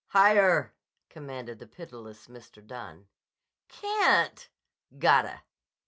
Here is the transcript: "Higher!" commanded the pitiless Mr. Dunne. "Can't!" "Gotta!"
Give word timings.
"Higher!" 0.07 0.73
commanded 1.11 1.59
the 1.59 1.67
pitiless 1.67 2.25
Mr. 2.25 2.65
Dunne. 2.65 3.05
"Can't!" 3.67 4.49
"Gotta!" 4.97 5.43